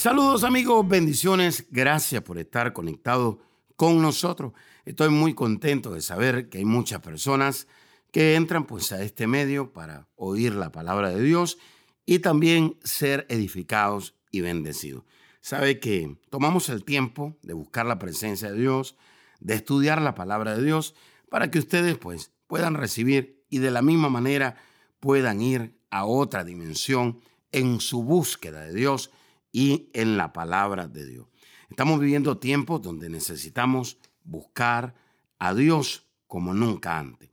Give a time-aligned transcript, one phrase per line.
[0.00, 3.36] Saludos amigos, bendiciones, gracias por estar conectados
[3.76, 4.54] con nosotros.
[4.86, 7.66] Estoy muy contento de saber que hay muchas personas
[8.10, 11.58] que entran pues a este medio para oír la palabra de Dios
[12.06, 15.04] y también ser edificados y bendecidos.
[15.42, 18.96] Sabe que tomamos el tiempo de buscar la presencia de Dios,
[19.38, 20.94] de estudiar la palabra de Dios
[21.28, 24.56] para que ustedes pues puedan recibir y de la misma manera
[24.98, 27.20] puedan ir a otra dimensión
[27.52, 29.10] en su búsqueda de Dios
[29.52, 31.26] y en la palabra de Dios.
[31.68, 34.94] Estamos viviendo tiempos donde necesitamos buscar
[35.38, 37.30] a Dios como nunca antes.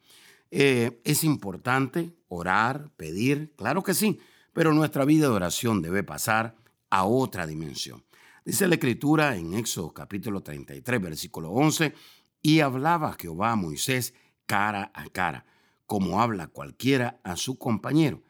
[0.51, 4.19] Eh, es importante orar, pedir, claro que sí,
[4.53, 6.55] pero nuestra vida de oración debe pasar
[6.89, 8.03] a otra dimensión.
[8.45, 11.93] Dice la escritura en Éxodo capítulo 33, versículo 11,
[12.41, 14.13] y hablaba Jehová a Moisés
[14.45, 15.45] cara a cara,
[15.85, 18.23] como habla cualquiera a su compañero.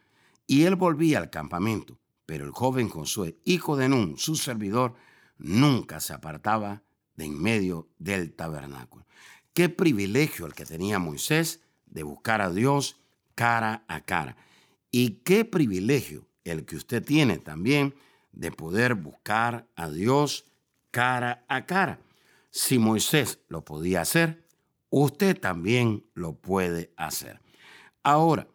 [0.47, 4.93] Y él volvía al campamento, pero el joven Josué, hijo de Nun, su servidor,
[5.37, 6.83] nunca se apartaba
[7.15, 9.07] de en medio del tabernáculo.
[9.53, 12.99] Qué privilegio el que tenía Moisés de buscar a Dios
[13.33, 14.35] cara a cara.
[14.91, 17.95] Y qué privilegio el que usted tiene también
[18.33, 20.45] de poder buscar a Dios
[20.91, 22.01] cara a cara.
[22.51, 24.45] Si Moisés lo podía hacer,
[24.89, 27.39] usted también lo puede hacer.
[28.03, 28.47] Ahora,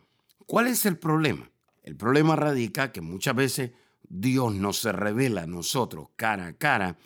[0.46, 1.51] ¿cuál es el problema?
[1.82, 3.72] El problema radica que muchas veces
[4.08, 6.96] Dios no se revela a nosotros cara a cara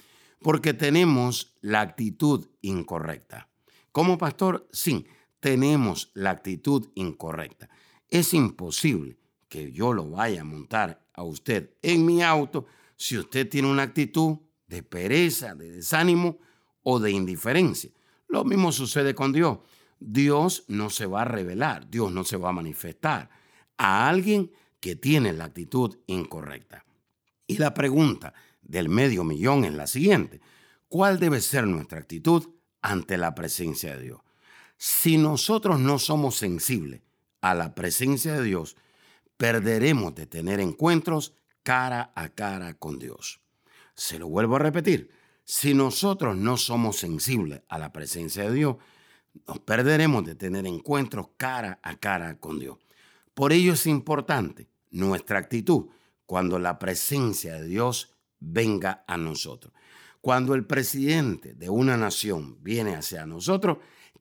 [0.40, 3.48] porque tenemos la actitud incorrecta.
[3.92, 5.06] Como pastor, sí,
[5.40, 7.68] tenemos la actitud incorrecta.
[8.08, 9.16] Es imposible
[9.48, 12.66] que yo lo vaya a montar a usted en mi auto
[12.96, 16.38] si usted tiene una actitud de pereza, de desánimo
[16.82, 17.90] o de indiferencia.
[18.28, 19.58] Lo mismo sucede con Dios.
[19.98, 23.30] Dios no se va a revelar, Dios no se va a manifestar
[23.78, 24.50] a alguien
[24.80, 26.84] que tiene la actitud incorrecta.
[27.46, 30.40] Y la pregunta del medio millón es la siguiente.
[30.88, 32.48] ¿Cuál debe ser nuestra actitud
[32.82, 34.20] ante la presencia de Dios?
[34.76, 37.02] Si nosotros no somos sensibles
[37.40, 38.76] a la presencia de Dios,
[39.36, 43.40] perderemos de tener encuentros cara a cara con Dios.
[43.94, 45.10] Se lo vuelvo a repetir.
[45.44, 48.76] Si nosotros no somos sensibles a la presencia de Dios,
[49.46, 52.78] nos perderemos de tener encuentros cara a cara con Dios.
[53.36, 55.88] Por ello es importante nuestra actitud
[56.24, 59.74] cuando la presencia de Dios venga a nosotros.
[60.22, 63.76] Cuando el presidente de una nación viene hacia nosotros,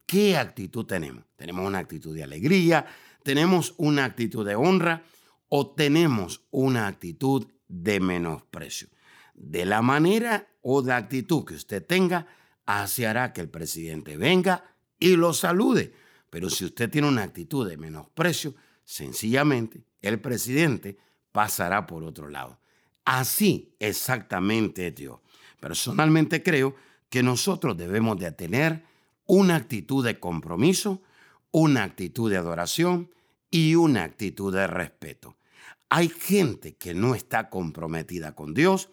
[0.06, 1.24] ¿qué actitud tenemos?
[1.38, 2.88] ¿Tenemos una actitud de alegría?
[3.24, 5.04] ¿Tenemos una actitud de honra?
[5.48, 8.90] ¿O tenemos una actitud de menosprecio?
[9.34, 12.28] De la manera o de actitud que usted tenga,
[12.66, 15.94] así hará que el presidente venga y lo salude.
[16.30, 18.56] Pero si usted tiene una actitud de menosprecio,
[18.86, 20.98] sencillamente el presidente
[21.32, 22.60] pasará por otro lado.
[23.04, 25.20] Así exactamente Dios.
[25.60, 26.76] Personalmente creo
[27.10, 28.84] que nosotros debemos de tener
[29.26, 31.02] una actitud de compromiso,
[31.52, 33.12] una actitud de adoración
[33.52, 35.38] y una actitud de respeto.
[35.90, 38.90] Hay gente que no está comprometida con Dios,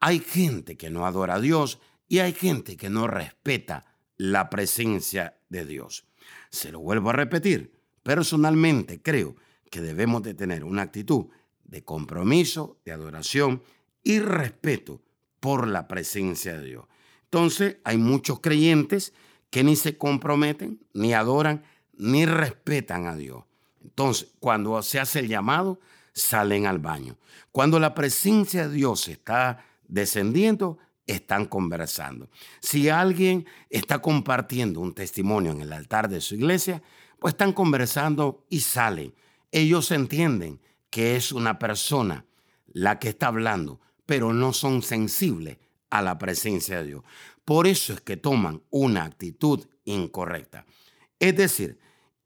[0.00, 3.84] hay gente que no adora a Dios y hay gente que no respeta
[4.16, 6.06] la presencia de Dios.
[6.50, 7.75] Se lo vuelvo a repetir,
[8.06, 9.34] personalmente creo
[9.68, 11.26] que debemos de tener una actitud
[11.64, 13.64] de compromiso, de adoración
[14.04, 15.02] y respeto
[15.40, 16.84] por la presencia de Dios.
[17.24, 19.12] Entonces, hay muchos creyentes
[19.50, 23.42] que ni se comprometen, ni adoran, ni respetan a Dios.
[23.82, 25.80] Entonces, cuando se hace el llamado,
[26.12, 27.16] salen al baño.
[27.50, 32.30] Cuando la presencia de Dios está descendiendo, están conversando.
[32.60, 36.84] Si alguien está compartiendo un testimonio en el altar de su iglesia,
[37.18, 39.14] pues están conversando y salen.
[39.50, 40.60] Ellos entienden
[40.90, 42.24] que es una persona
[42.72, 45.58] la que está hablando, pero no son sensibles
[45.90, 47.04] a la presencia de Dios.
[47.44, 50.66] Por eso es que toman una actitud incorrecta.
[51.18, 51.78] Es decir,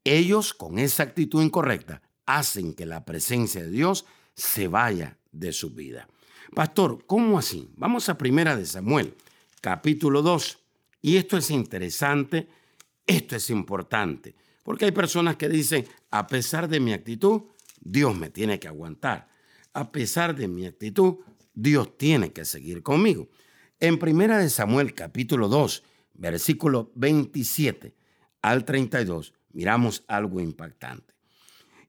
[0.03, 4.05] ellos con esa actitud incorrecta hacen que la presencia de Dios
[4.35, 6.07] se vaya de su vida.
[6.55, 7.69] Pastor, ¿cómo así?
[7.77, 9.15] Vamos a Primera de Samuel,
[9.61, 10.59] capítulo 2.
[11.01, 12.49] Y esto es interesante,
[13.07, 17.43] esto es importante, porque hay personas que dicen, a pesar de mi actitud,
[17.79, 19.29] Dios me tiene que aguantar.
[19.73, 21.19] a pesar de mi actitud,
[21.53, 23.29] Dios tiene que seguir conmigo.
[23.79, 27.95] En Primera de Samuel capítulo 2, versículo 27
[28.41, 31.13] al 32, miramos algo impactante.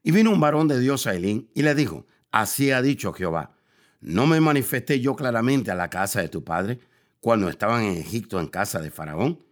[0.01, 3.55] Y vino un varón de Dios a Elín y le dijo, así ha dicho Jehová,
[4.01, 6.79] ¿no me manifesté yo claramente a la casa de tu padre
[7.19, 9.45] cuando estaban en Egipto en casa de Faraón?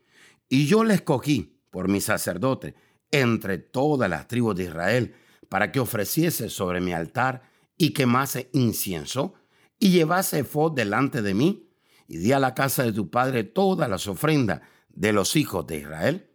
[0.50, 2.76] Y yo le escogí por mi sacerdote
[3.12, 5.16] entre todas las tribus de Israel
[5.50, 7.44] para que ofreciese sobre mi altar
[7.78, 9.34] y quemase incienso
[9.80, 11.68] y llevase fod delante de mí
[12.08, 15.78] y di a la casa de tu padre todas las ofrendas de los hijos de
[15.80, 16.30] Israel.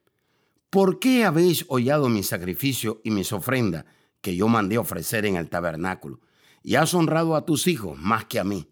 [0.70, 3.84] ¿Por qué habéis hollado mi sacrificio y mis ofrendas
[4.20, 6.20] que yo mandé ofrecer en el tabernáculo?
[6.62, 8.68] Y has honrado a tus hijos más que a mí,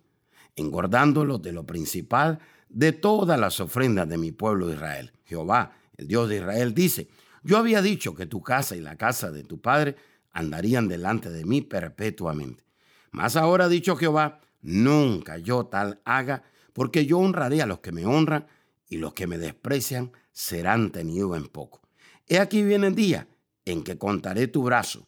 [0.57, 5.13] engordándolos de lo principal de todas las ofrendas de mi pueblo Israel.
[5.25, 7.09] Jehová, el Dios de Israel, dice,
[7.45, 9.97] yo había dicho que tu casa y la casa de tu padre
[10.33, 12.65] andarían delante de mí perpetuamente.
[13.11, 16.43] Mas ahora ha dicho Jehová, nunca yo tal haga,
[16.73, 18.47] porque yo honraré a los que me honran
[18.89, 21.83] y los que me desprecian serán tenidos en poco.
[22.27, 23.29] He aquí viene el día
[23.65, 25.07] en que contaré tu brazo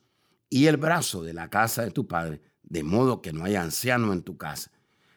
[0.50, 4.12] y el brazo de la casa de tu padre, de modo que no haya anciano
[4.12, 4.70] en tu casa.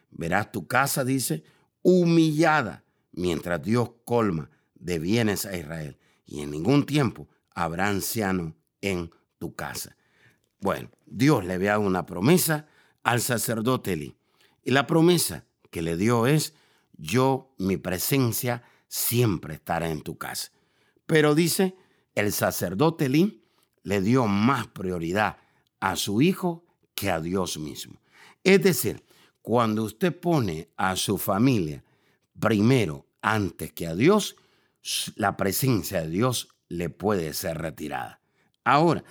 [0.10, 1.44] Verás tu casa, dice,
[1.82, 5.98] humillada, mientras Dios colma de bienes a Israel,
[6.30, 9.10] y en ningún tiempo habrá anciano en
[9.40, 9.98] tu casa.
[10.62, 12.68] Bueno, Dios le había dado una promesa
[13.04, 14.16] al sacerdote Eli,
[14.64, 16.54] y la promesa que le dio es,
[16.94, 20.52] yo, mi presencia, siempre estará en tu casa.
[21.08, 21.76] Pero dice,
[22.14, 23.44] el sacerdote Eli
[23.82, 25.38] le dio más prioridad
[25.80, 28.00] a su hijo que a Dios mismo.
[28.44, 29.04] Es decir,
[29.42, 31.84] cuando usted pone a su familia
[32.40, 34.36] primero antes que a Dios,
[35.16, 38.22] la presencia de Dios le puede ser retirada.
[38.64, 39.04] Ahora,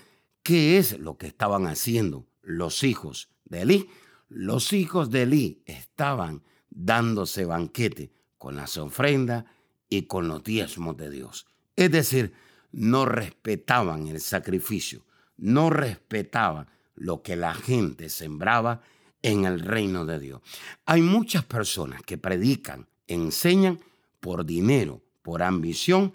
[0.43, 3.91] ¿qué es lo que estaban haciendo los hijos de Elí?
[4.29, 9.45] Los hijos de Elí estaban dándose banquete con las ofrendas
[9.89, 11.47] y con los diezmos de Dios.
[11.77, 12.33] Es decir,
[12.73, 15.05] no respetaban el sacrificio,
[15.37, 18.83] no respetaban lo que la gente sembraba
[19.23, 20.41] en el reino de Dios.
[20.85, 23.81] Hay muchas personas que predican, enseñan
[24.21, 26.15] por dinero, por ambición,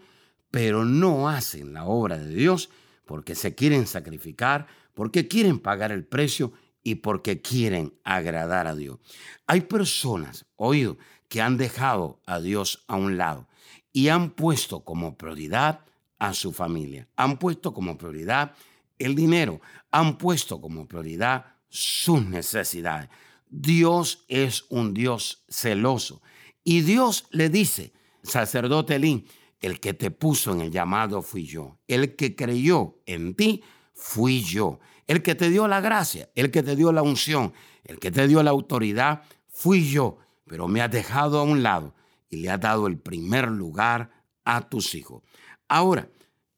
[0.50, 2.72] pero no hacen la obra de Dios
[3.06, 4.66] porque se quieren sacrificar,
[4.96, 6.52] porque quieren pagar el precio
[6.82, 8.98] y porque quieren agradar a Dios.
[9.46, 13.48] Hay personas, oído, que han dejado a Dios a un lado
[13.92, 15.82] y han puesto como prioridad
[16.18, 18.56] a su familia, han puesto como prioridad
[18.98, 19.62] el dinero,
[19.92, 23.12] han puesto como prioridad sus necesidades.
[23.48, 26.24] Dios es un Dios celoso.
[26.64, 29.26] Y Dios le dice, sacerdote Elín,
[29.60, 31.80] el que te puso en el llamado fui yo.
[31.88, 34.80] El que creyó en ti fui yo.
[35.08, 37.54] El que te dio la gracia, el que te dio la unción,
[37.84, 40.18] el que te dio la autoridad, fui yo.
[40.46, 41.94] Pero me has dejado a un lado
[42.30, 44.12] y le has dado el primer lugar
[44.46, 45.24] a tus hijos.
[45.68, 46.10] Ahora,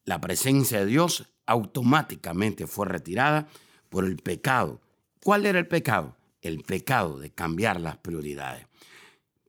[0.03, 3.47] la presencia de Dios automáticamente fue retirada
[3.89, 4.81] por el pecado
[5.25, 6.15] ¿Cuál era el pecado?
[6.39, 8.67] El pecado de cambiar las prioridades.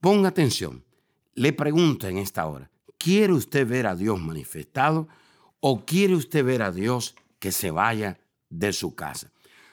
[0.01, 0.86] Ponga atención.
[1.37, 5.07] Le pregunto en esta hora, ¿quiere usted ver a Dios manifestado
[5.61, 8.19] o quiere usted ver a Dios que se vaya
[8.49, 9.31] de su casa?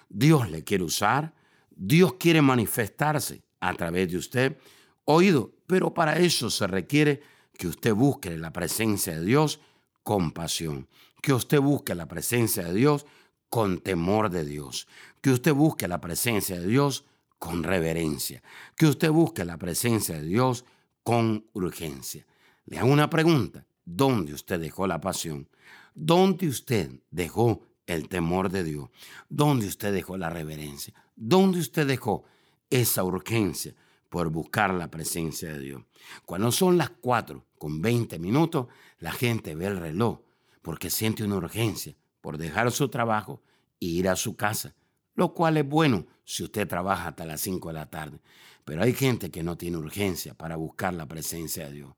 [0.10, 1.34] Dios le quiere usar,
[1.74, 4.58] Dios quiere manifestarse a través de usted.
[5.06, 7.22] Oído, pero para eso se requiere
[7.58, 9.62] que usted busque la presencia de Dios
[10.04, 10.90] con pasión,
[11.22, 13.06] que usted busque la presencia de Dios
[13.50, 14.86] con temor de Dios,
[15.22, 17.06] que usted busque la presencia de Dios
[17.40, 18.44] con reverencia,
[18.76, 20.66] que usted busque la presencia de Dios
[21.04, 22.26] con urgencia.
[22.66, 25.50] Le hago una pregunta, ¿dónde usted dejó la pasión?
[25.94, 28.90] ¿Dónde usted dejó el temor de Dios?
[29.30, 30.94] ¿Dónde usted dejó la reverencia?
[31.16, 32.24] ¿Dónde usted dejó
[32.70, 33.76] esa urgencia
[34.10, 35.84] por buscar la presencia de Dios?
[36.26, 38.68] Cuando son las 4 con 20 minutos,
[39.00, 40.20] la gente ve el reloj
[40.62, 43.42] porque siente una urgencia por dejar su trabajo
[43.80, 44.74] e ir a su casa,
[45.14, 48.20] lo cual es bueno si usted trabaja hasta las 5 de la tarde.
[48.66, 51.94] Pero hay gente que no tiene urgencia para buscar la presencia de Dios.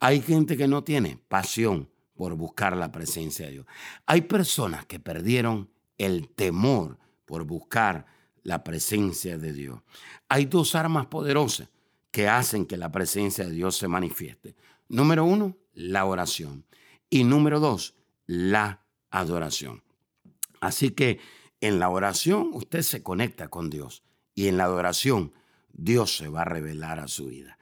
[0.00, 3.66] Hay gente que no tiene pasión por buscar la presencia de Dios.
[4.06, 8.06] Hay personas que perdieron el temor por buscar
[8.42, 9.80] la presencia de Dios.
[10.28, 11.68] Hay dos armas poderosas
[12.10, 14.54] que hacen que la presencia de Dios se manifieste.
[14.88, 16.66] Número uno, la oración.
[17.08, 17.94] Y número dos,
[18.26, 19.82] la adoración.
[20.60, 21.20] Así que
[21.60, 24.02] en la oración usted se conecta con Dios
[24.34, 25.32] y en la adoración
[25.82, 27.58] Dios se va a revelar a su vida.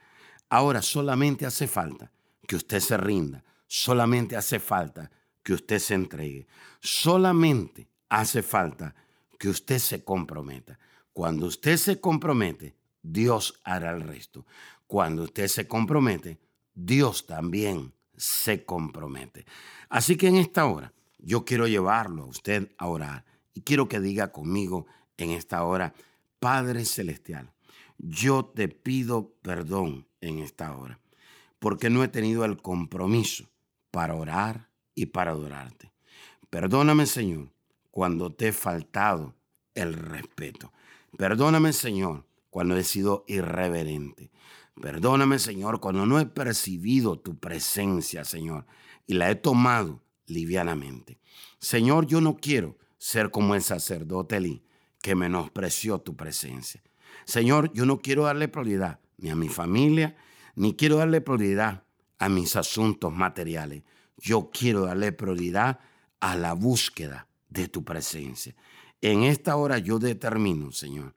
[0.49, 2.11] Ahora solamente hace falta
[2.47, 5.09] que usted se rinda, solamente hace falta
[5.41, 6.45] que usted se entregue,
[6.79, 8.93] solamente hace falta
[9.39, 10.77] que usted se comprometa.
[11.13, 14.45] Cuando usted se compromete, Dios hará el resto.
[14.85, 16.37] Cuando usted se compromete,
[16.75, 19.45] Dios también se compromete.
[19.89, 23.99] Así que en esta hora yo quiero llevarlo a usted a orar y quiero que
[23.99, 24.85] diga conmigo
[25.17, 25.93] en esta hora,
[26.39, 27.51] Padre Celestial,
[28.03, 30.99] yo te pido perdón en esta hora,
[31.59, 33.47] porque no he tenido el compromiso
[33.91, 35.91] para orar y para adorarte.
[36.49, 37.51] Perdóname, Señor,
[37.91, 39.35] cuando te he faltado
[39.75, 40.73] el respeto.
[41.15, 44.31] Perdóname, Señor, cuando he sido irreverente.
[44.81, 48.65] Perdóname, Señor, cuando no he percibido tu presencia, Señor,
[49.05, 51.19] y la he tomado livianamente.
[51.59, 54.63] Señor, yo no quiero ser como el sacerdote Elí,
[55.01, 56.81] que menospreció tu presencia.
[57.25, 60.15] Señor, yo no quiero darle prioridad ni a mi familia,
[60.55, 61.83] ni quiero darle prioridad
[62.17, 63.83] a mis asuntos materiales.
[64.17, 65.79] Yo quiero darle prioridad
[66.19, 68.55] a la búsqueda de tu presencia.
[69.01, 71.15] En esta hora yo determino, Señor,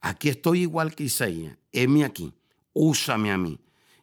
[0.00, 2.34] aquí estoy igual que Isaías, heme aquí,
[2.72, 3.60] úsame a mí.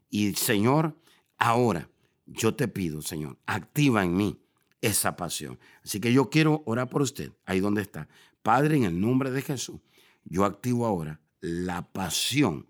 [0.09, 0.97] Y Señor,
[1.37, 1.89] ahora
[2.25, 4.39] yo te pido, Señor, activa en mí
[4.81, 5.59] esa pasión.
[5.83, 8.07] Así que yo quiero orar por usted, ahí donde está.
[8.41, 9.79] Padre, en el nombre de Jesús,
[10.23, 12.67] yo activo ahora la pasión,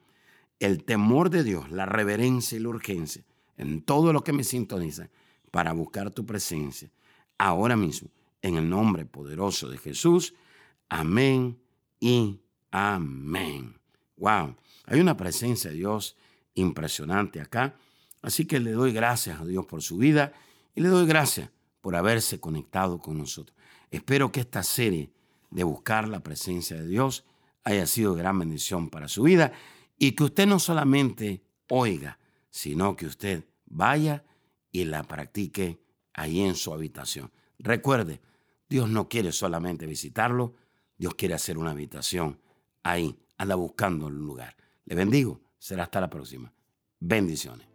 [0.59, 3.23] el temor de Dios, la reverencia y la urgencia
[3.57, 5.09] en todo lo que me sintoniza
[5.51, 6.91] para buscar tu presencia
[7.37, 8.09] ahora mismo,
[8.41, 10.33] en el nombre poderoso de Jesús.
[10.89, 11.59] Amén
[11.99, 12.39] y
[12.71, 13.79] amén.
[14.17, 14.55] Wow,
[14.85, 16.15] hay una presencia de Dios
[16.55, 17.75] impresionante acá.
[18.21, 20.33] Así que le doy gracias a Dios por su vida
[20.75, 21.49] y le doy gracias
[21.81, 23.55] por haberse conectado con nosotros.
[23.91, 25.11] Espero que esta serie
[25.49, 27.25] de buscar la presencia de Dios
[27.67, 29.51] haya sido gran bendición para su vida
[29.97, 32.17] y que usted no solamente oiga,
[32.49, 34.23] sino que usted vaya
[34.71, 35.77] y la practique
[36.13, 37.29] ahí en su habitación.
[37.59, 38.21] Recuerde,
[38.69, 40.55] Dios no quiere solamente visitarlo,
[40.97, 42.39] Dios quiere hacer una habitación
[42.83, 43.19] ahí.
[43.37, 44.55] Anda buscando un lugar.
[44.85, 45.41] Le bendigo.
[45.59, 46.53] Será hasta la próxima.
[47.01, 47.67] Bendiciones.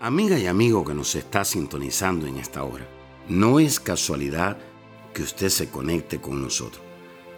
[0.00, 2.86] Amiga y amigo que nos está sintonizando en esta hora,
[3.28, 4.58] no es casualidad
[5.14, 6.91] que usted se conecte con nosotros.